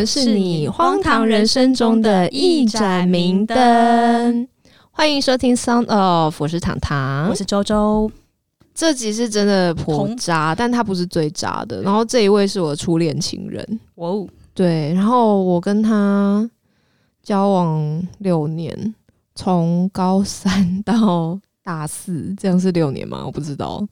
[0.00, 4.48] 们是你荒唐人生中的一盏明灯。
[4.90, 8.10] 欢迎收听 Sound of，我是糖糖，我是周周。
[8.74, 11.82] 这集是真的颇渣，但他不是最渣的。
[11.82, 13.62] 然后这一位是我初恋情人，
[13.96, 14.90] 哇哦，对。
[14.94, 16.48] 然后我跟他
[17.22, 18.94] 交往六年，
[19.34, 23.22] 从高三到大四，这样是六年吗？
[23.26, 23.86] 我不知道。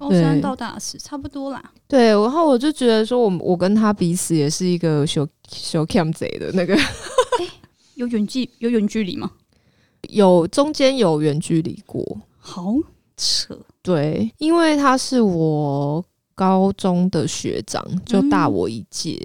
[0.00, 1.62] 高三到大四差不多啦。
[1.86, 6.74] 对，然后我就觉得说，我我跟他彼此也是一个小小 cam 贼的那个。
[7.96, 9.30] 有远距有远距离吗？
[10.08, 12.02] 有，中间有远距离过。
[12.38, 12.74] 好
[13.14, 13.58] 扯。
[13.82, 16.02] 对，因为他是我
[16.34, 19.20] 高中的学长，就大我一届。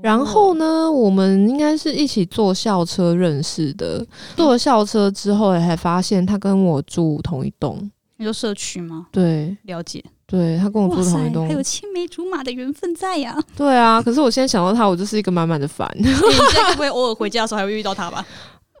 [0.00, 4.06] 然后呢，我们应该是一起坐校车认识的。
[4.36, 7.90] 坐了校车之后，才发现他跟我住同一栋。
[8.20, 9.06] 你说社区吗？
[9.10, 10.04] 对，了解。
[10.26, 13.36] 对他跟我住同一栋，还有青梅竹马的缘分在呀。
[13.56, 15.90] 对啊，可是我现在想到他，我就是一个满满的烦。
[15.98, 16.14] 你现
[16.54, 18.24] 在会不会偶尔回家的时候还会遇到他吧？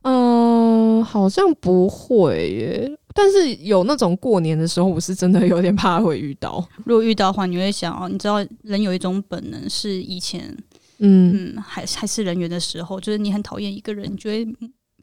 [0.02, 2.92] 嗯， 好像不会耶。
[3.14, 6.62] 但是有那种过年的时候，我是真的有点怕会遇到。
[6.84, 10.54] 如果遇到的话，你会想哦，你知道人有一种本能，是以前
[10.98, 14.46] 嗯嗯还还是人员的时候，就是你很讨厌一个人，你就会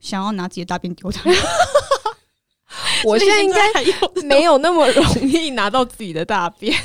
[0.00, 1.28] 想要拿自己的大便丢他。
[3.04, 6.74] 我现在应该没有那么容易拿到自己的大便。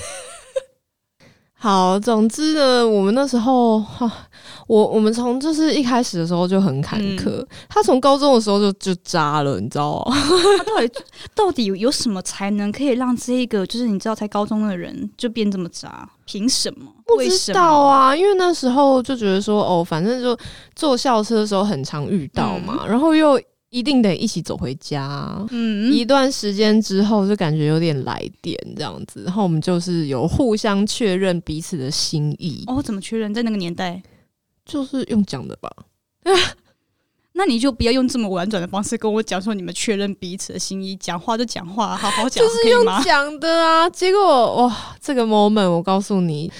[1.56, 4.12] 好，总之呢，我们那时候哈，
[4.68, 7.42] 我我们从就是一开始的时候就很坎坷。
[7.70, 10.14] 他从高中的时候就就渣了，你知道吗？
[10.58, 10.92] 他到底
[11.34, 16.06] 到底有有什么才能可以让这一个就是你知道才高中的人就变这么渣？
[16.26, 16.86] 凭什么？
[17.06, 20.38] 不知道啊，因为那时候就觉得说哦，反正就
[20.76, 23.40] 坐校车的时候很常遇到嘛，然后又。
[23.74, 25.36] 一定得一起走回家。
[25.50, 32.64] 嗯，一段时间之后就感觉有点来电这样子，然后我们就是有互相确认彼此的心意。
[32.68, 33.34] 哦，怎么确认？
[33.34, 34.00] 在那个年代，
[34.64, 35.72] 就是用讲的吧。
[37.34, 43.90] 那你就不要用这么婉转的方式跟我讲说你们确认彼此的心意，讲话就讲话，好好讲， 就是用讲的啊。
[43.90, 46.52] 结果哇，这个 moment 我告诉你。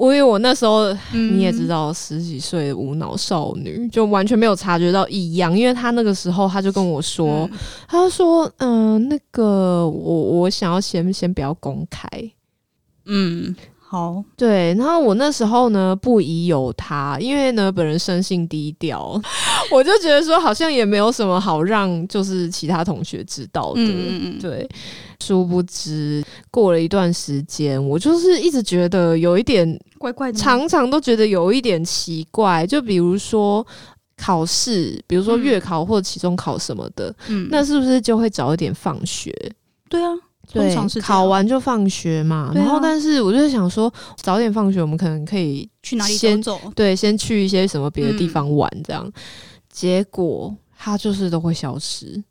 [0.00, 7.46] 我因为我那时候你也知道，十几岁的无脑少女就完全没有察觉到异样，因为他那个时候他就跟我说，
[7.86, 12.08] 他说：“嗯，那个我我想要先先不要公开。”
[13.04, 14.72] 嗯，好，对。
[14.76, 19.20] 然后我那时候呢不疑有他，因为呢本人生性低调，
[19.70, 23.82] 我就觉得说好像也没有什么好让就是其他同学知道的，
[24.40, 24.66] 对。
[25.22, 32.66] 殊不知，过了一段时间，我就是一直觉得有一点怪怪的，常常都觉得有一点奇怪。
[32.66, 33.64] 就比如说
[34.16, 39.30] 考试，比如说月考或者期中考什么的，嗯，那是不是就会早一点放学？
[39.90, 40.10] 对啊，
[40.50, 42.50] 通常是考完就放学嘛。
[42.54, 46.58] 然后，但是我就想说，早点放学，我们可能可以去哪里先走？
[46.74, 49.06] 对，先去一些什么别的地方玩，这样。
[49.68, 52.24] 结果他就是都会消失。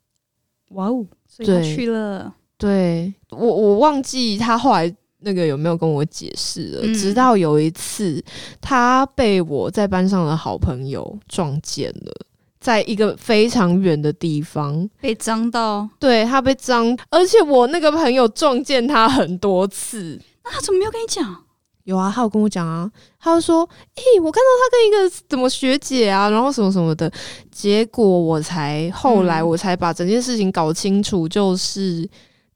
[0.69, 2.33] 哇哦，所以他去了。
[2.57, 6.93] 对我，我忘记他后来那个有没有跟我解释了。
[6.93, 8.23] 直到有一次，
[8.61, 12.13] 他被我在班上的好朋友撞见了，
[12.59, 15.89] 在一个非常远的地方被脏到。
[15.99, 21.43] 对他被脏，而且我那个朋友撞见他很多次，那他怎么没有跟你讲？
[21.83, 27.11] 有啊，他有跟我讲啊，他就说：“诶，我看到他跟一个怎么学姐啊，然后什么什么的。”
[27.51, 32.07] 结果我才后来我才把整件事情搞清楚，就是。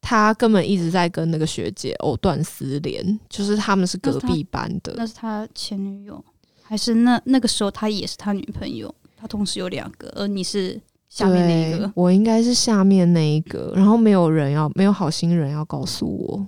[0.06, 4.94] 他根本一直在跟那个学姐藕断丝连，就是他们是隔壁班的。
[4.98, 6.22] 那是他前女友，
[6.62, 8.94] 还是那那个时候他也是他女朋友？
[9.16, 10.78] 他同时有两个，而你是
[11.08, 11.90] 下面那一个。
[11.96, 16.46] 我应该是下面那一个，然后没有人要，没有好心人要告诉我。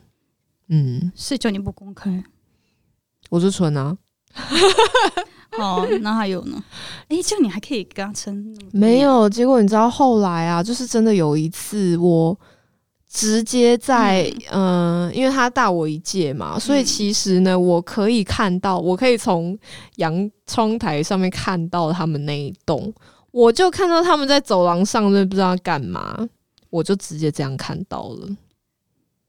[0.67, 2.22] 嗯，是叫你不公开，
[3.29, 3.97] 我是蠢啊。
[5.57, 6.61] 哦，那还有呢？
[7.07, 8.53] 哎，这样你还可以跟他称？
[8.73, 12.37] 没有，结果你知道后来啊，就是真的有一次我。
[13.16, 19.58] 直接在嗯，因为他大我一届嘛，所以其实呢，我可以看到，我可以从
[19.96, 22.94] 阳窗台上面看到他们那一栋，
[23.32, 26.28] 我就看到他们在走廊上，就不知道干嘛，
[26.70, 28.28] 我就直接这样看到了。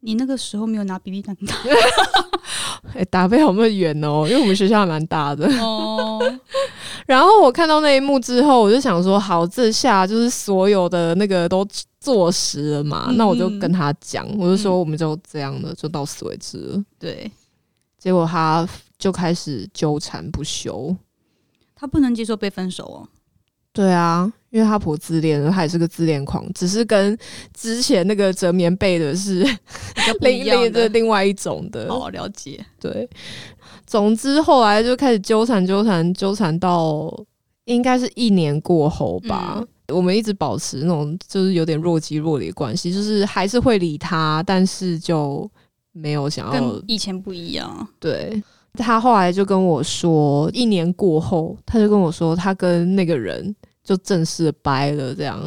[0.01, 1.55] 你那个时候没有拿 BB 弹打？
[2.95, 6.21] 哎，打飞好那么远哦，因为我们学校还蛮大的哦。
[7.07, 11.67] 然后我看到那一幕之后，我就想说，好，这下就是所有的那个都。
[11.99, 13.11] 坐实了嘛？
[13.17, 16.85] 那我就跟他讲，我就说我们就这样的，就到此为止了。
[17.01, 17.29] 对，
[17.99, 18.65] 结果他
[18.97, 20.95] 就开始纠缠不休。
[21.75, 23.09] 他不能接受被分手哦。
[23.73, 27.15] 对啊，因因为他婆自恋，他也是个自恋狂，只是跟
[27.53, 29.47] 之前那个折棉被的是
[30.21, 31.87] 另另的另外一种的。
[31.89, 32.65] 哦，了解。
[32.81, 33.07] 对，
[33.87, 37.15] 总之后来就开始纠缠纠缠纠缠到
[37.67, 45.47] 应该是一年过后吧，我们一直保持那种就是有点若即若离的关系，就是还是会理他，但是就
[45.93, 47.87] 没有想要跟以前不一样。
[48.01, 48.43] 对。
[48.79, 53.55] 他后来就跟我说，一年过后，他就跟我说，他跟那个人
[53.87, 55.41] 就正式掰了，这样。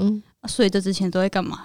[0.48, 1.60] 所以这之前都在干嘛？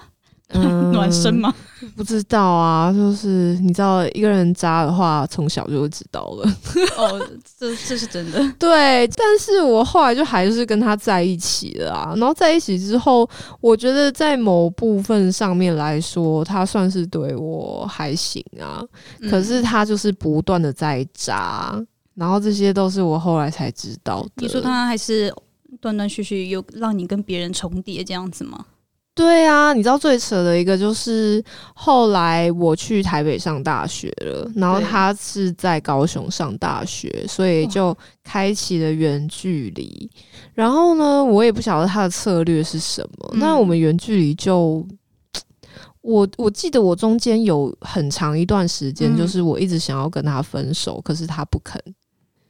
[0.93, 1.53] 暖身吗？
[1.97, 6.49] 不知道啊，就是你知道，一个人渣的话，从小就会知道了。
[6.99, 7.19] 哦，
[7.59, 8.39] 这这是真的。
[8.59, 12.15] 对，但是我后来就还是跟他在一起了啊。
[12.17, 13.29] 然后在一起之后，
[13.61, 18.85] 我觉得在某部分上面来说，他算是对我还行啊。
[19.31, 21.83] 可是他就是不断的在渣，
[22.15, 24.31] 然后这些都是我后来才知道的。
[24.37, 25.35] 你说他还是
[25.85, 28.65] 断断续续又让你跟别人重叠这样子吗？
[29.15, 31.45] 对啊，你知道最扯的一个就是
[31.75, 40.11] 后来我去台北上大学了，然后他是在高雄上大学，所以就开启了远距离。
[40.55, 43.35] 然后呢，我也不晓得他的策略是什么。
[43.35, 44.85] 那我们远距离就，
[46.01, 51.81] 我我记得我中间有很长一段时间，就是我一直想要跟他分手，可是他不肯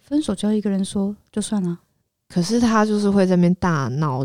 [0.00, 1.78] 分手，叫一个人说就算了。
[2.28, 4.24] 可是他就是会在那边大闹。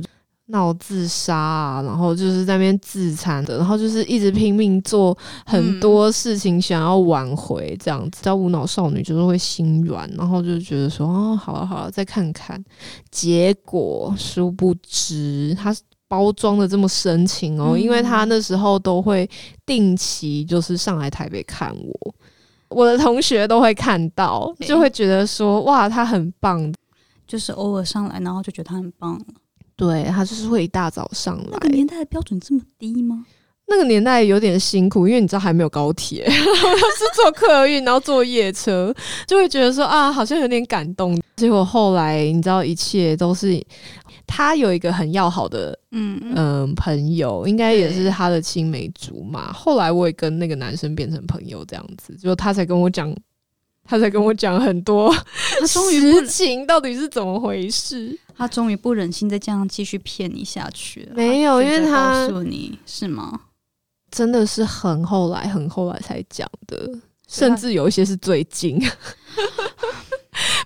[0.51, 5.16] 闹自杀啊，然后就是在那边自残的，然后就是一直拼命做
[5.46, 8.24] 很多事情，想要挽回这样子。
[8.24, 12.60] 叫无脑少女就是会心软，然后就觉得说哦，好了好了，再看看。
[13.12, 15.72] 结果殊不知他
[16.07, 19.30] 包装的这么深情哦，因为他那时候都会
[19.68, 22.16] 定期就是上来台北看我，
[22.69, 26.74] 我的同学都会看到，就会觉得说哇，他很棒，
[27.29, 29.21] 就是偶尔上来，然后就觉得他很棒。
[29.75, 31.49] 对他就是会一大早上来。
[31.51, 33.23] 那个年代的标准这么低吗？
[33.67, 38.91] 那个年代有点辛苦，因为你知道还没有高铁， 是坐客运，然后坐夜车，
[39.27, 41.15] 就会觉得说啊，好像有点感动。
[41.35, 43.63] 结果后来你知道，一切都是
[44.25, 49.53] 他有一个很要好的嗯嗯朋友，应该也是他的青梅竹马。
[49.53, 53.15] 后来我也跟那个男生变成朋友，这样子，就他才跟我讲。
[53.89, 55.12] 他在跟我讲很多，
[55.59, 58.15] 他终于实情到底是怎么回事？
[58.38, 61.15] 他终于不忍心再这样继续骗你下去了。
[61.15, 63.39] 没有，因为他告诉你是吗？
[64.12, 66.89] 真的是很后来、很后来才讲的，
[67.27, 68.80] 甚至有一些是最近。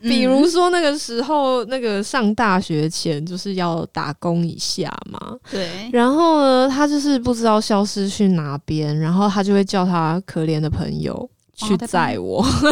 [0.02, 5.38] 比如说那个时候，那个上大学前就是要打工一下嘛。
[5.50, 5.90] 对。
[5.94, 12.44] 然后呢，他就是不知道消失去哪边，然后他就会叫他可怜的朋友去载我。
[12.44, 12.70] 他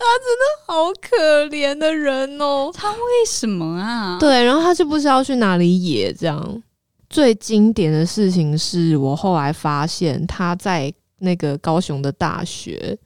[0.00, 2.70] 真的好可怜的人哦！
[2.74, 4.18] 他为什么啊？
[4.18, 6.12] 对，然后他就不知道去哪里野。
[6.12, 6.62] 这样
[7.08, 12.96] 最经典的事情是我后来发现他在那个高雄的大学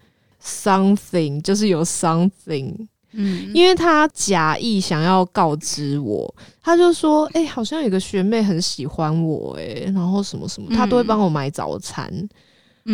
[0.43, 2.75] ，something 就是有 something，
[3.13, 12.13] 嗯，因为他假意想要告知我，他就说：“哎，好像有个学妹很喜欢我，哎，然后什么什么，他都会帮我买早餐。”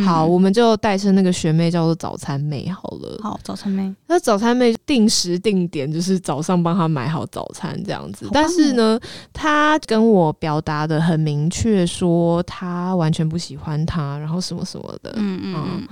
[0.04, 3.18] 好，我们就代称那个学妹叫做早餐妹好了。
[3.22, 3.92] 好，早餐妹。
[4.06, 8.28] 那早餐妹定时定点，就是早上帮她买好早餐这样子。
[8.30, 8.98] 但是呢，
[9.32, 15.12] 她跟我表达的很明确，说她完全不喜欢他，然后什么什么的。
[15.16, 15.88] 嗯嗯。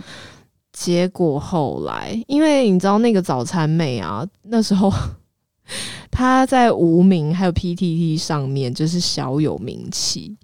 [0.73, 4.93] 结果后来，因为你知道那个早餐妹啊，那时候。
[6.11, 10.37] 她在无名还有 PTT 上面就是小有名气，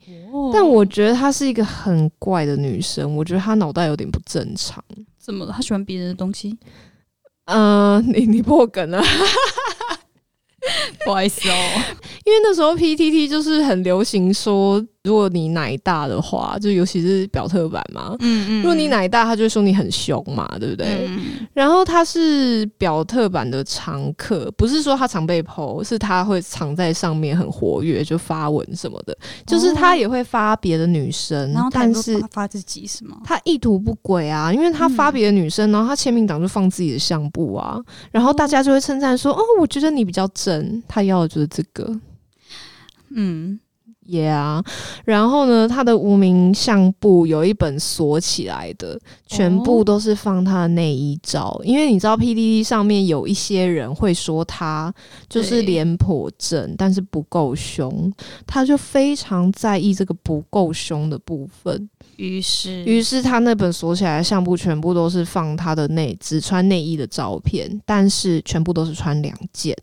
[0.52, 4.82] 但我觉得她是一个很怪的女生，我觉得她脑袋有点不正常。
[5.18, 5.52] 怎么了？
[5.52, 6.56] 她喜欢别人的东西？
[7.46, 9.02] 嗯，你你破梗了。
[11.04, 11.54] 不好意思哦，
[12.24, 21.08] 因为那时候 PTT 就是很流行说，如果你奶大的话，就尤其是表特版嘛，嗯嗯，如果你奶大，他就说你很凶嘛，对不对？
[21.52, 29.16] 然后他是表特版的常客，不是说他常被剖，是他会常在上面很活跃，就发文什么的，
[29.46, 33.18] 就是他也会发别的女生，然后但是发自己是吗？
[33.24, 37.78] 他意图不轨啊，因为他发别的女生，然后他签名档就放自己的相簿啊，
[38.10, 40.53] 然后大家就会称赞说，哦，我觉得你比较正。
[40.86, 42.00] 他要的就是这个，
[43.14, 43.58] 嗯
[44.06, 44.62] ，Yeah，
[45.06, 51.58] 然后呢，他的无名相簿有一本锁起来的，全部都是放他的内衣照。
[51.64, 54.92] 因为你知道，PDD 上面有一些人会说他
[55.28, 58.12] 就是脸颇正，但是不够凶，
[58.46, 61.88] 他就非常在意这个不够凶的部分。
[62.16, 69.74] 于是，于是他那本锁起来的相簿全部都是放他的内只穿内衣的照片，但是全部都是穿两件。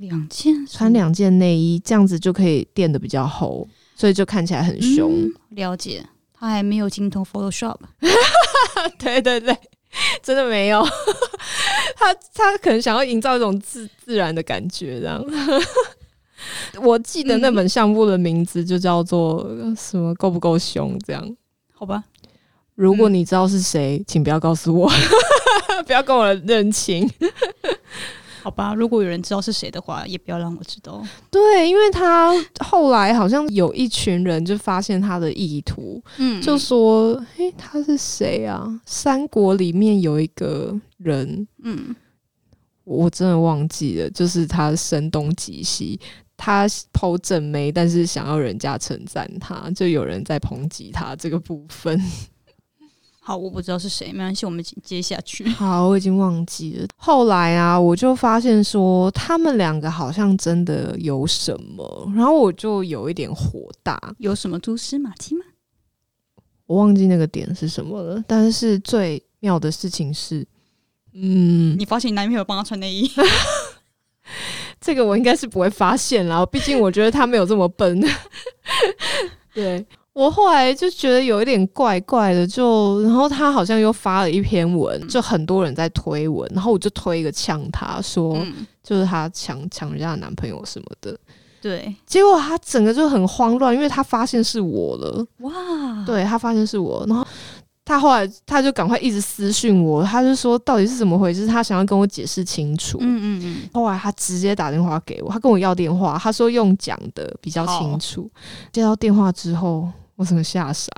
[0.00, 5.12] 两件穿两件内衣，这样子就可以垫的比较厚，所以就看起来很凶。
[5.50, 6.02] 了解，
[6.32, 7.76] 他还没有精通 Photoshop。
[8.98, 9.54] 对 对对，
[10.22, 10.82] 真的没有。
[11.96, 15.22] 他他可能想要营造一种自自然的感觉，这样。
[16.80, 20.98] 我记得那本相簿的名字就叫做什么够不够凶？
[21.06, 21.36] 这样，
[21.74, 22.02] 好吧。
[22.74, 24.90] 如果你知道是谁，请不要告诉我，
[25.86, 27.06] 不要跟我认亲。
[28.42, 31.02] 好吧，如果有人知道是谁的话，也不要让我知道。
[31.30, 32.32] 对，因为他
[32.64, 38.80] 后来好像有一群人就发现他的意图，嗯，就说：“诶，他是谁啊？
[38.86, 41.94] 三国里面有一个人，嗯，
[42.84, 46.00] 我真的忘记了，就是他声东击西，
[46.36, 52.00] 他抛正眉，但是想要人家称赞他，就有人在抨击他这个部分。”
[53.22, 55.46] 好，我不知道是谁，没关系，我们接下去。
[55.54, 56.86] 好，我已经忘记了。
[56.96, 64.00] 后来啊，我就发现说他们两个好像真的有什么，然后我就有一点火大。
[64.18, 65.44] 有什么蛛丝马迹吗？
[66.66, 68.24] 我忘记那个点是什么了。
[68.26, 70.44] 但是最妙的事情是，
[71.12, 73.10] 嗯，你发现你男朋友帮他穿内衣，
[74.80, 76.44] 这个我应该是不会发现啦。
[76.46, 78.02] 毕竟我觉得他没有这么笨。
[79.52, 79.86] 对。
[80.20, 88.36] 我后来就觉得有一点怪怪的，就然后他好像又发了一篇文，就很多人在推文，然后我就推一个呛他说，
[88.82, 91.18] 就是他抢抢人家的男朋友什么的，
[91.62, 95.52] 对，结果他整个就很慌乱，因为他发现是我了，哇，
[96.04, 97.26] 对他发现是我，然后
[97.82, 108.30] 他后来他就赶快一直私讯我，他就说到底是怎么回事，他想要跟我解释清楚，嗯嗯嗯，后来他直接打电话给我，他跟我要电话，他说用讲的比较清楚，
[108.70, 109.88] 接到电话之后。
[110.20, 110.90] 我怎么吓傻？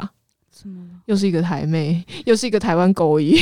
[1.06, 3.38] 又是一个台妹，又是一个台湾狗姨。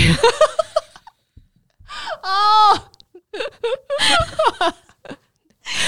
[2.23, 2.91] 哦，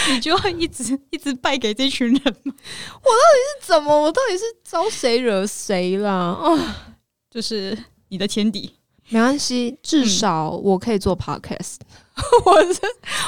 [0.08, 2.54] 你就会一直一直败给这群人吗？
[3.04, 4.02] 我到底是怎么？
[4.02, 6.10] 我到底是招谁惹谁了？
[6.10, 6.96] 啊，
[7.30, 7.76] 就是
[8.08, 8.74] 你的天敌。
[9.10, 11.76] 没关系，至少我可以做 podcast。
[12.44, 12.80] 我是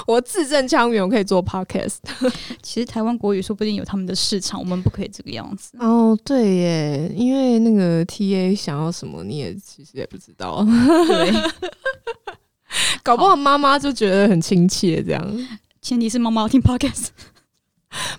[0.06, 1.96] 我字正腔圆，我可以做 podcast。
[2.62, 5.76] 其实台湾国语说不定有他们的市场，我们不可以这个样子。
[5.78, 10.64] 哦，对耶，因为那个 TA 想要什么，你也其实也不知道。
[11.06, 11.32] 对，
[13.02, 15.46] 搞不好妈妈就觉得很亲切，这样。
[15.80, 17.08] 前提是妈妈要听 podcast，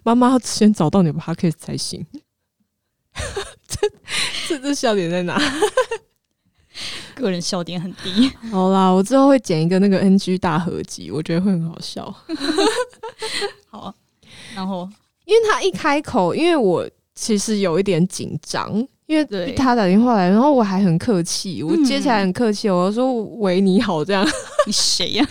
[0.03, 2.05] 妈妈要先找到你的 podcast 才行。
[3.67, 3.89] 这
[4.47, 5.39] 这这笑点在哪？
[7.25, 8.31] 个人笑点很低。
[8.49, 12.05] 好啦，我之后会剪一个那个 NG 大合集，我觉得会很好笑。
[13.69, 13.93] 好，
[14.55, 14.87] 然后
[15.25, 18.71] 因为他一开口，因为我其实有一点紧张，
[19.07, 24.25] 因为他打电话来，然后我还很客气，我接起来很客气，我说“喂，你好”这样。
[24.67, 25.27] 你谁呀？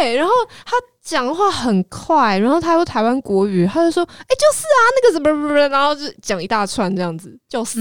[0.00, 0.32] 对，然后
[0.64, 0.72] 他。
[1.08, 7.80] 讲话很快，然后他说台湾国语，他就说：“哎，就是啊，那个什么什么，然后就讲一大串这样子，就是，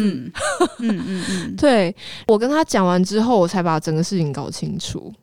[0.79, 1.93] 嗯嗯嗯， 对
[2.27, 5.13] 我跟他讲完之后，我才把整个事情搞清楚。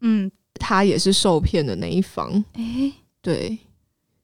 [0.00, 2.90] 嗯，他也是受骗的那一方，哎，
[3.20, 3.58] 对，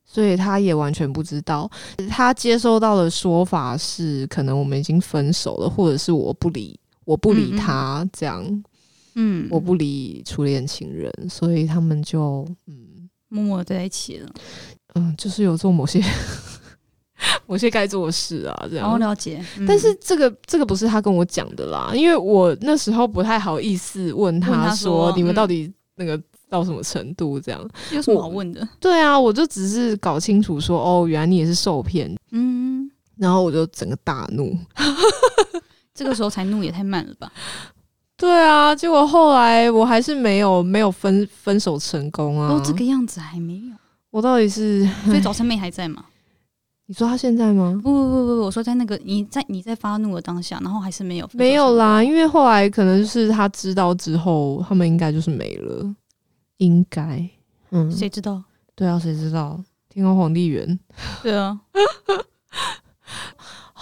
[0.07, 1.71] 所以他也完全不知道，
[2.09, 8.43] 他接收到的说法是，可能我们已经分手了，或者是我不理我不理他这样，
[9.15, 12.86] 嗯，我不理初恋情人，所以他们就嗯。
[13.37, 14.29] 默默在一起了，
[14.95, 16.03] 嗯，就是有做某些
[17.47, 18.93] 某些该做的事啊，这样。
[18.93, 19.45] 哦，了解。
[19.67, 27.71] 但是这个这个不是他跟我讲的啦，因为我那时候不太好意思问他说你们到底那个到什么程度这样。
[27.93, 28.67] 有什么好问的？
[28.81, 32.15] 对啊，我就只是搞清楚说哦，原来你也是受骗。
[32.33, 34.57] 嗯，然后我就整个大怒，
[35.95, 37.33] 这个时候才怒也太慢了吧。
[38.17, 42.49] 对啊，结果后来我还是没有没有分分手成功啊！
[42.49, 43.75] 都这个样子还没有，
[44.11, 46.05] 我到底是所以早餐妹还在吗？
[46.89, 47.79] 你说他现在吗？
[47.83, 55.95] 不不不不，我说在那个你在你在发怒的当下，然后还是没有没有啦，因为后来可能是他知道之后，他们应该就是没了，
[56.59, 57.29] 应该
[57.71, 58.43] 嗯，谁知道？
[58.75, 59.61] 对啊，谁知道？
[59.89, 60.79] 天高皇帝远，
[61.23, 61.59] 对啊。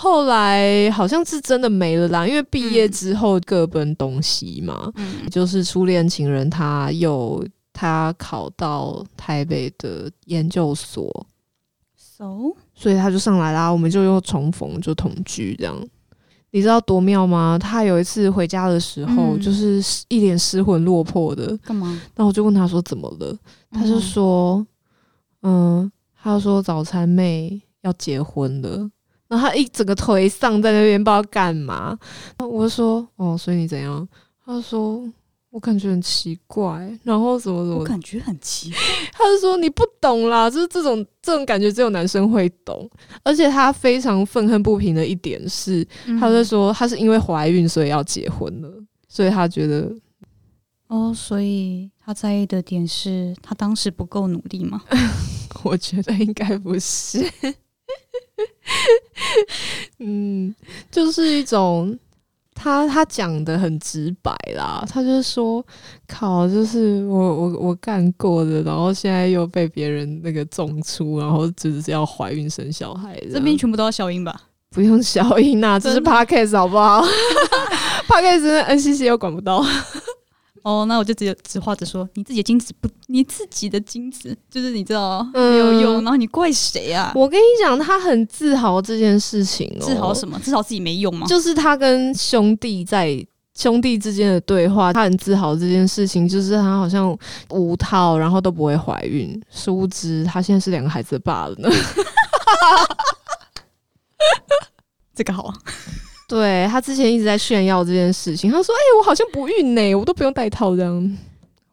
[0.05, 4.93] 后来好像是真的没了啦，因为毕业之后各奔东西嘛。
[4.97, 7.43] 嗯，就是初恋情人他又
[7.73, 11.27] 他考到台北的研究所
[11.97, 15.75] ，so 所以他就上来啦，我们就又重逢，就同居这样。
[16.51, 17.59] 你知道多妙吗？
[17.59, 21.99] 他有一次回家的时候，就是一脸失魂落魄的，干嘛？
[22.15, 23.35] 那我就问他说怎么了？
[23.71, 24.65] 他就说，
[25.41, 25.91] 嗯，
[26.23, 28.91] 他说早餐妹要结婚了。
[29.35, 31.99] 然后他一整个颓丧在那边，不知道干嘛。
[32.39, 34.07] 我说：“哦，所以你怎样？”
[34.47, 35.03] 他说
[35.51, 38.79] ：“我感觉很奇怪，然后什么什么，我感觉很奇怪。
[39.13, 42.89] 他就说你不懂啦，就是这种这种感觉只有男生会懂。
[43.25, 45.85] 而且他非常愤恨不平的一点是，
[46.21, 48.71] 他就说他是因为怀孕所以要结婚了，
[49.09, 49.93] 所以他觉得
[50.87, 54.81] 哦，所以他在意的点是他当时不够努力吗？
[55.65, 57.27] 我觉得应该不是。
[60.01, 60.55] 嗯，
[60.91, 61.99] 就是一种。
[62.57, 65.63] 他他讲的很直白啦，他就是说
[66.07, 74.41] ：“靠，就是我我我干过的，然后现在又被别人那个种出，然后就是要怀孕生小孩。”这边全部都要消音吧？
[74.71, 77.03] 不用消音呐，这是 podcast 好不好？
[78.07, 79.61] podcast NCC 又管不到。
[80.65, 87.13] 哦，那我就直接直话直说，你自己的精子不，你自己的精子 就是你知道没有用，然后你怪谁啊？
[87.15, 89.85] 我跟你讲，他很自豪这件事情哦。
[89.85, 90.39] 自豪什么？
[90.41, 91.27] 自豪自己没用吗？
[91.29, 93.15] 就是他跟兄弟在
[93.55, 97.15] 兄弟之间的对话，他很自豪这件事情，就是他好像
[97.51, 99.39] 无套，然后都不会怀孕。
[99.51, 101.69] 殊不知他现在是两个孩子的爸了呢。
[105.15, 105.53] 这个好。
[106.35, 111.19] 对他之前一直在炫耀这件事情，他说：“哎，我好像不孕呢，我都不用戴套这样。”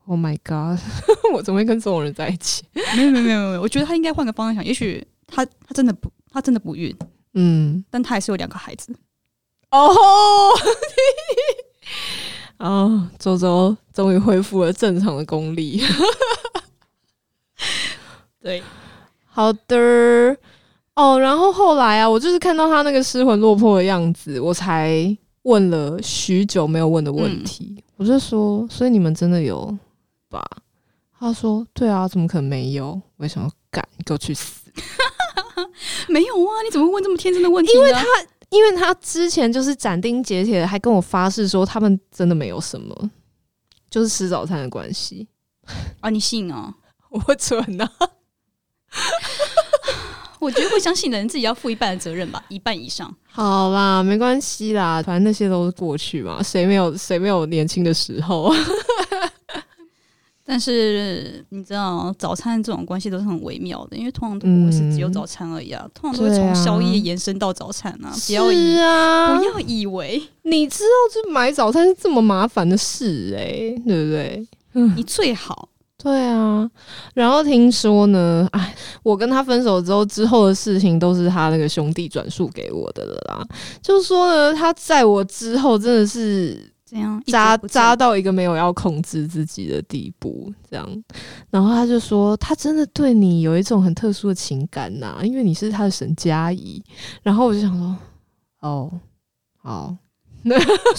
[0.05, 0.79] Oh my god！
[1.33, 2.63] 我怎么会跟这种人在一起？
[2.95, 6.95] 没有没有没有没有，我觉得他应该换个方向想，也许他他真的不他真的不孕，
[7.33, 8.93] 嗯，但他还是有两个孩子。
[9.71, 9.95] 哦，
[12.59, 15.81] 哦，周周终于恢复了正常的功力。
[18.43, 18.61] 对，
[19.25, 20.37] 好的。
[21.01, 27.83] 哦，然后后来啊，我就是看到他那个失魂落魄的样子，我才问了许久没有问的问题。
[27.97, 29.75] 我就说，所以你们真的有
[30.29, 30.43] 吧？
[31.17, 32.99] 他说，对啊，怎么可能没有？
[33.17, 34.69] 我想要干，你给我去死！
[36.07, 37.71] 没有啊，你怎么会问这么天真的问题？
[37.73, 38.05] 因为他，
[38.49, 43.09] 因为他之前就是斩钉截铁的，还跟我发誓说他们真的没有什么，
[43.89, 45.27] 就是吃早餐的关系
[45.99, 46.09] 啊！
[46.09, 46.73] 你信哦？
[47.09, 47.91] 我蠢啊！
[50.41, 53.13] 我觉得会相信的人自己要负一半的责任吧，一半以上。
[53.27, 58.51] 好啦，没关系啦，反正那些都是过去嘛，谁没有谁没有年轻的时候。
[60.43, 68.11] 但是你知道，早餐这种关系都是很微妙的，因为通常都是只有早餐而已啊，通常都会从宵夜延伸到早餐啊。
[68.27, 74.47] 不要以啊，不要以为你知道这买早餐是这么麻烦的事哎，对不对？
[74.95, 75.69] 你最好。
[76.01, 76.67] 对啊，
[77.13, 83.45] 然后听说呢，哎，我跟他分手之后，之后的事情都是他那个兄弟转述给我的了啦。
[83.83, 91.03] 就说呢，他在我之后真的是这样渣渣到一个没有要控制自己的地步，这样。
[91.51, 96.83] 然后他就说，他真的对你有一种很特殊的情感呐，因为你是他的沈佳宜。
[97.21, 97.95] 然后我就想说，
[98.61, 98.91] 哦，
[99.61, 99.95] 好，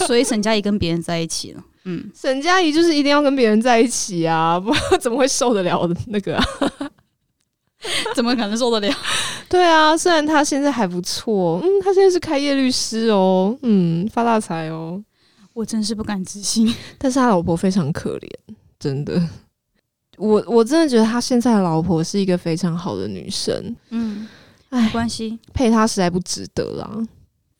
[0.07, 1.61] 所以沈佳宜跟别人在一起了。
[1.85, 6.39] 嗯，沈佳宜就是一定要跟别人在一起啊， 不怎么会受得了那个？
[8.15, 8.95] 怎么可能受得了？
[9.49, 15.03] 对啊，虽然他现在还不错，嗯，他现在是开业律师哦，嗯，发大财哦，
[15.51, 16.73] 我真是不敢置信。
[16.97, 18.29] 但是他老婆非常可怜，
[18.79, 19.21] 真的，
[20.17, 24.25] 我我真的觉得他现在的老婆是一个非常好的女生，嗯，
[24.69, 26.89] 没关系，配他实在不值得啦。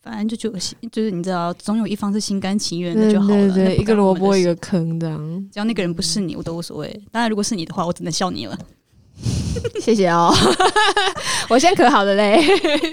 [0.03, 0.49] 反正就就
[0.91, 3.53] 就是你知道，总有一方是心甘情愿的就好了。
[3.53, 5.17] 对，一个萝卜一个坑这样。
[5.49, 7.01] 只要那个人不是你，我都无所谓。
[7.09, 8.57] 当然，如果是你的话，我只能笑你了。
[9.79, 10.33] 谢谢哦，
[11.47, 12.43] 我现在可好了嘞。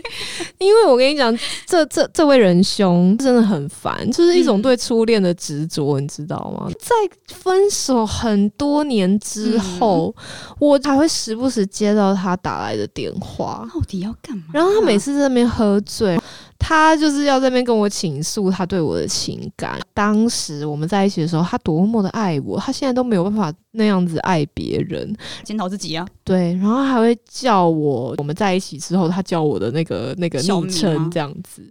[0.58, 6.70] 因为我跟你讲，这这这位仁兄真的很烦，就是一种对初恋的执着，你知道吗？
[6.78, 6.94] 在
[7.34, 10.14] 分手很多年之后，
[10.60, 14.44] 我还会时不时接到他打来的电话，到底要干嘛？
[14.52, 16.16] 然后他每次在那边喝醉。
[16.60, 19.80] 他就是要在那边跟我倾诉他对我的情感。
[19.94, 26.06] 当时我们在一起的时候，他多么的爱我，他现在都没有办法那样子爱别人，检讨自己啊。
[26.22, 31.62] 对，然后还会叫我，我们在一起之后，他叫我的那个那个昵称这样子。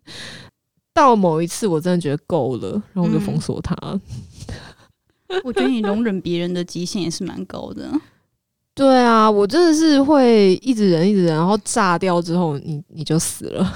[0.93, 3.75] 到某一次，我真的觉得够了，然后我就封锁他。
[5.45, 7.89] 我觉得你容忍别人的极限也是蛮高的。
[8.73, 13.73] 对啊，我真的是会一直忍，一直忍，然后炸掉之后，你你就死了。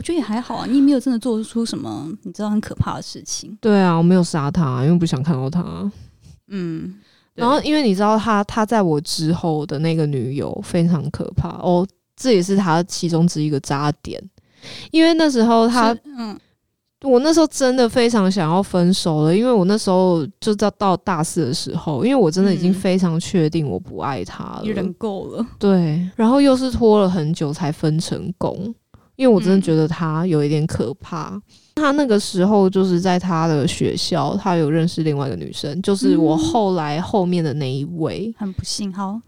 [0.00, 3.54] 我觉得也还好啊，你没有真的做出什么你知道很可怕的事情。
[3.60, 5.62] 对啊，我没有杀他，因为不想看到他。
[6.48, 6.94] 嗯，
[7.34, 11.86] 然后因为你知道他他在我之后的那个女友非常可怕哦，
[12.16, 14.18] 这也是他其中之一个渣点。
[14.90, 16.34] 因为那时候他，嗯，
[17.02, 25.46] 我那时候真的非常想要分手了，因为我那时候就到到大四的时候，因为我真的已经非常确定我不爱他了，忍够了。
[25.58, 28.74] 对，然后又是拖了很久才分成功。
[29.20, 31.38] 因为我真的觉得他有一点可怕。
[31.74, 38.34] 他那个时候就是在他的学校，他有认识另外一个女生，就是我后来后面的那一位。
[38.38, 39.20] 很不幸，好，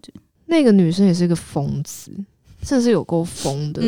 [0.46, 2.10] 那个女生也是一个疯子。
[2.64, 3.82] 真是有够疯的。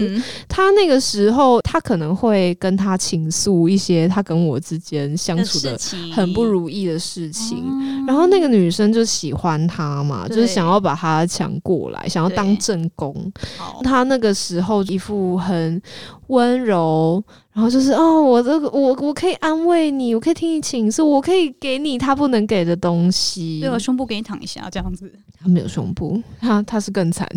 [0.48, 5.78] 他那个时候，他可能会跟他倾诉一些他跟我之间相处的
[6.12, 7.64] 很不如意的事情。
[8.06, 13.14] 然后那个女生就喜欢他嘛，就是想要把他抢过来，想要当正宫。
[13.82, 15.80] 他那个时候一副很
[16.28, 23.60] 温柔，然后就是哦，我这个我我可以安慰你，我可以听你倾诉，我可以给你他不能给的东西。
[23.60, 25.12] 对，我胸部给你躺一下，这样子。
[25.40, 27.28] 他没有胸部，他他是更惨。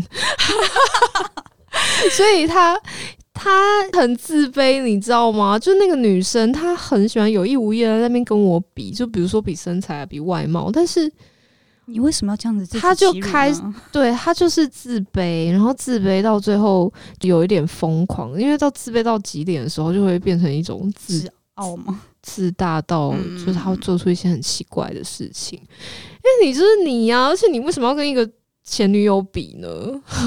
[2.12, 2.80] 所以他
[3.34, 3.50] 他
[3.94, 5.60] 很自卑，你知道吗？
[5.60, 10.72] 就那个女生，她很喜欢有意无意的在那边跟我比，就比如说比身材啊，比外貌。
[10.72, 11.12] 但是
[11.88, 12.80] 你为什么要这样子？
[12.80, 13.52] 他就开，
[13.92, 22.02] 对他就是自卑，然后自卑到最后有一点疯狂，因为到自卑到极点的时候，就会变成一种自傲吗？
[22.22, 25.58] 自大到就是他会做出一些很奇怪的事情。
[25.60, 28.30] 因为你就是你呀，而且你为什么要跟一个？
[28.70, 29.70] 前女友比呢？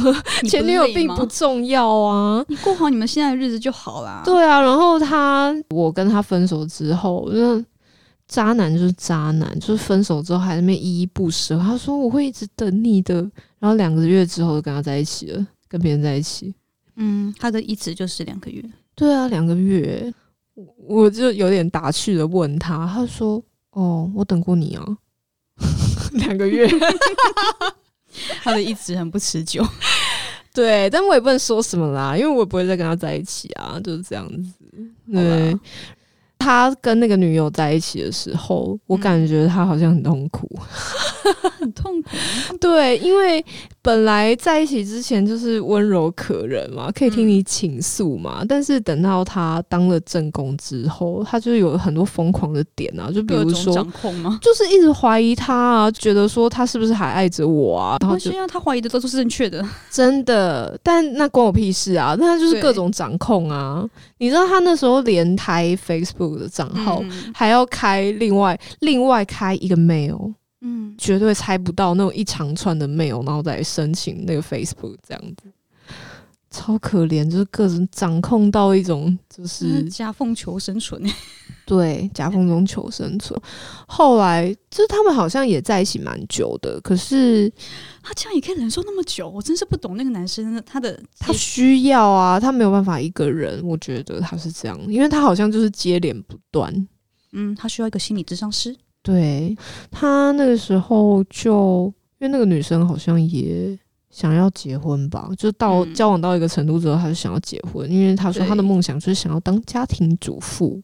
[0.49, 4.23] 前女友并不重要啊，你过好你们现在的日子就好啦。
[4.25, 7.63] 对啊，然后他，我跟他分手之后，那
[8.31, 11.59] 渣男就是渣男，就是分手之后还在那边依依不舍。
[11.59, 13.17] 他说我会一直等你的，
[13.59, 16.55] 然后两个月之后就跟他在一起了，跟别人在一起。
[16.95, 18.63] 嗯，他的一直就是两个月。
[18.95, 20.15] 对啊，两个月，
[20.87, 24.87] 我就有点打趣的问他，他说：“哦，我等过你啊，
[26.15, 26.69] 两个月。
[28.43, 29.67] ”他的一直很不持久，
[30.55, 34.53] 对，但我也不能说什么啦，因为我也不会再跟他在一起啊，就是这样子，
[35.13, 35.59] 对。
[36.41, 40.51] 他跟那个女友在一起的时候，我感觉他好像很痛苦，
[41.59, 42.09] 很痛苦。
[42.59, 43.45] 对，因为
[43.83, 48.43] 本来在一起之前就是温柔可人嘛，可以听你倾诉嘛。
[48.49, 54.39] 但是等到他当了正宫之后，他就有很多疯狂的点啊，就比如说掌控吗？
[54.43, 57.97] 就是一直怀疑他啊，觉得说他是不是还爱着我啊？
[58.01, 60.79] 然后就他怀疑的都是正确的，真的。
[60.83, 62.17] 但那关我屁事啊！
[62.19, 63.87] 那他就是各种掌控啊。
[64.19, 67.03] 你知道他那时候连开 Facebook 的账号，
[67.35, 75.51] 还要开另外另外开一个 mail，嗯，绝对猜不到那种一长串的 mail，然后再申请那个 Facebook 这样子，
[76.51, 81.03] 超可怜，就是个人掌控到一种就是夹缝求生存。
[81.65, 83.41] 对，夹缝中求生存。
[83.87, 87.49] 后来就是他们好像也在一起蛮久的，可是
[88.03, 93.65] 他这样也可以忍受那么久，我真是不懂那个男生他的他需要啊，他没有办法一个人。
[93.65, 96.75] 我觉得他是这样，因为他好像就是接连不断。
[97.33, 98.77] 嗯，他需要一个心理智商师。
[99.01, 99.57] 对
[99.93, 101.85] 他那个时候就
[102.19, 103.79] 因为那个女生好像也
[104.11, 110.83] 想要结婚吧，就到交往到一个程度之后，他就想要结婚，因为他说他的梦想就是想要当家庭主妇。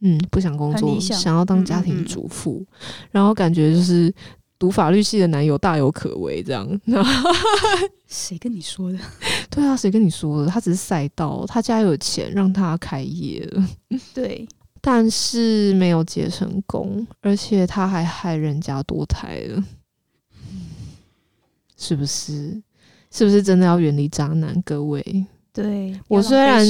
[0.00, 2.62] 嗯，不想工作，想要当家庭主妇，
[3.10, 4.12] 然后感觉就是
[4.58, 6.68] 读法律系的男友大有可为，这样。
[8.06, 8.98] 谁跟你说的？
[9.48, 10.50] 对啊，谁跟你说的？
[10.50, 13.66] 他只是赛道，他家有钱让他开业了。
[14.12, 14.46] 对，
[14.82, 19.64] 但是没有结成功，而且他还害人家堕胎了。
[21.84, 22.62] 是不是？
[23.10, 24.60] 是不是真的要远离渣男？
[24.62, 25.26] 各位。
[25.52, 26.66] 对我虽然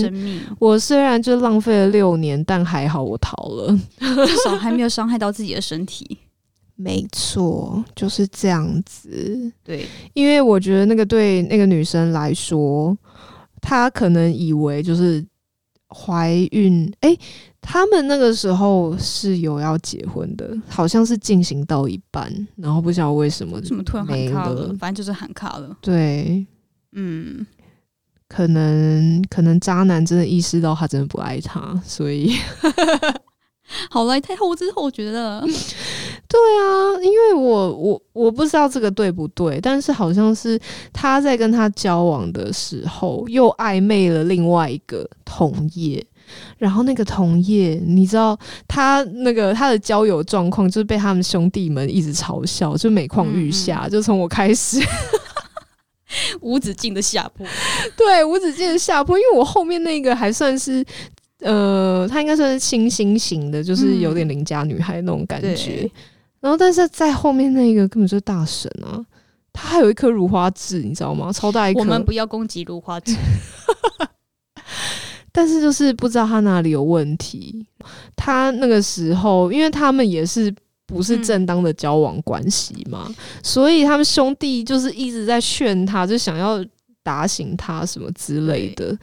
[0.58, 6.18] 我虽然就浪费了六年，但还好我逃了，至少还没有伤害到自己的身体。
[6.76, 9.52] 没错，就是这样子。
[9.62, 12.94] 对，因为我觉得那个对那个女生来说，
[13.62, 15.24] 她可能以为就是
[15.94, 16.92] 怀孕。
[17.00, 17.16] 哎，
[17.60, 25.76] 他们那个时候是有要结婚的，好像是进行到一半，然后不知道为什么怎么突然喊卡了，反正就是喊卡了。
[25.80, 26.44] 对，
[26.92, 27.46] 嗯。
[28.26, 32.32] 可能可能渣男真的意识到他真的不爱他，所以
[33.90, 35.40] 好来太后知后，觉了
[36.28, 40.60] 对啊，因为我我我不知道这个对不对，但是好像是
[40.92, 46.04] 他在跟他交往的时候又暧昧了另外一个同业，
[46.58, 54.78] 然后那个同业你知道他那个他的交友状况就是被他们兄弟们一直嘲笑，就每况愈下，就从我开始。
[56.42, 57.44] 无止境的下坡，
[57.96, 59.18] 对，无止境的下坡。
[59.18, 60.84] 因为我后面那个还算是，
[61.44, 65.88] 呃，她应该算是清新型的，就是有点邻家女孩那种感觉。
[66.40, 69.00] 然后，但是在后面那个根本就是大神啊！
[69.52, 71.32] 他还有一颗如花痣，你知道吗？
[71.32, 71.80] 超大一颗。
[71.80, 73.14] 我们不要攻击如花痣，
[75.30, 77.64] 但是就是不知道他哪里有问题。
[78.16, 80.52] 他那个时候，因为他们也是。
[80.86, 83.10] 不是正当的交往关系嘛？
[83.42, 86.62] 所以他们兄弟就是一直在劝他，就想要
[87.02, 88.96] 打醒他什么之类的，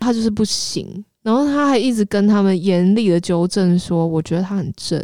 [0.00, 1.04] 他就是不行。
[1.28, 4.98] 然后他还一直跟他们严厉的纠正说：“我觉得他很正。”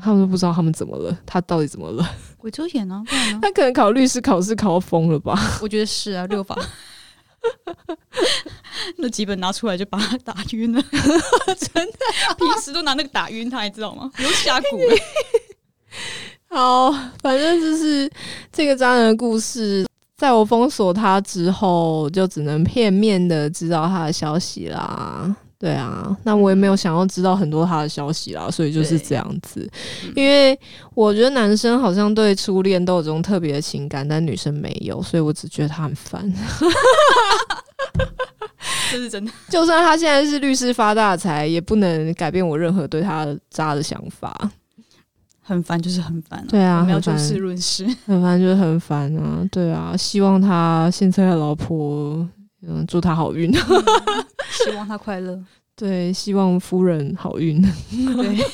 [0.00, 2.10] 他们都不知道他们怎么了，他到底怎么了？
[2.38, 3.02] 鬼遮眼呢？
[3.06, 3.38] 不然呢？
[3.42, 5.38] 他可能考律师考试考到疯了吧？
[5.60, 6.58] 我觉得是啊，六法
[8.96, 10.82] 那几本拿出来就把他打晕了，
[11.58, 11.98] 真的。
[12.38, 14.10] 平时都拿那个打晕他，你知道吗？
[14.16, 15.02] 有下蛊。
[16.48, 18.10] 好，反正就是
[18.50, 19.86] 这个渣男的故事。
[20.16, 25.36] 在我封锁他之后，就只能片面的知道他的消息啦。
[25.60, 29.70] 对啊，那我也没有想要知道很多他的消息啦，所以就是这样子。
[30.16, 30.58] 因为
[30.94, 36.32] 我觉得男生好像对初恋都有这种特别的情感，但女生没有，所以我只觉得他很烦。
[38.90, 39.30] 这是真的。
[39.50, 44.50] 就算他现在是律师发大财，也不能改变我任何对他渣的想法。
[45.42, 46.42] 很烦，就是很烦。
[46.48, 49.46] 对啊，没有就事论事， 很烦就是很烦啊。
[49.52, 52.26] 对啊，希望他现在的老婆，
[52.62, 55.38] 嗯，祝他好运，希望他快乐。
[55.74, 57.60] 对，希望夫人好运。
[57.62, 58.44] 对，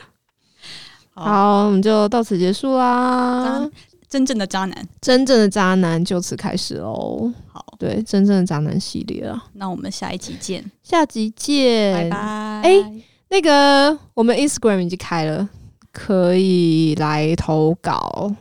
[1.14, 3.68] 好，我们就到此结束啦。
[4.08, 7.32] 真正的渣男，真正的渣男就此开始喽。
[7.50, 9.42] 好，对，真正的渣男系列了。
[9.54, 12.18] 那我们下一集见，下集见，拜拜。
[12.62, 15.48] 哎，那个，我们 Instagram 已经开了。
[15.90, 18.34] 可以来投稿，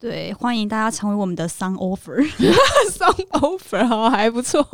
[0.00, 4.66] 对，欢迎大家成为我们的 Song Offer，Song Offer 好还不错。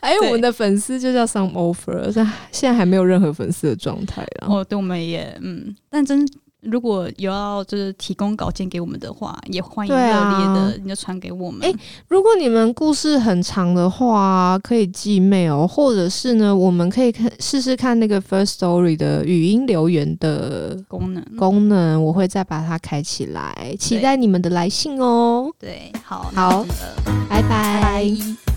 [0.00, 4.48] 哎，我们的粉丝就叫 Song Offer，现现在还没有任何粉丝的状态了。
[4.48, 6.28] 哦，对，我们也嗯，但真。
[6.62, 11.60] 如果有要就是提供稿件给我们的话，也欢迎热烈的，你就传给我们。
[11.62, 11.74] 哎，
[12.08, 25.50] 如果你们故事很长的话，可以寄 mail，或者是呢，我们可以看试试看那个 First Story 的语音留言的功能功能，我会再把它开起来，期待你们的来信哦。
[25.58, 26.64] 对，好，好，
[27.28, 28.51] 拜拜。